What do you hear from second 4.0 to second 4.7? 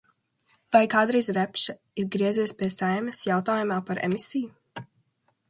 emisiju?